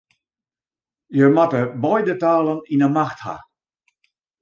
[1.17, 3.35] Je moatte beide talen yn 'e macht ha.